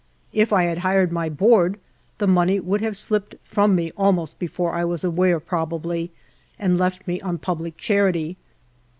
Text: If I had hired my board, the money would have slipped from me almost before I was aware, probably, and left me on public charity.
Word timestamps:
If 0.33 0.51
I 0.51 0.63
had 0.63 0.79
hired 0.79 1.11
my 1.11 1.29
board, 1.29 1.77
the 2.17 2.25
money 2.25 2.59
would 2.59 2.81
have 2.81 2.97
slipped 2.97 3.35
from 3.43 3.75
me 3.75 3.91
almost 3.95 4.39
before 4.39 4.73
I 4.73 4.83
was 4.83 5.03
aware, 5.03 5.39
probably, 5.39 6.09
and 6.57 6.75
left 6.75 7.07
me 7.07 7.21
on 7.21 7.37
public 7.37 7.77
charity. 7.77 8.35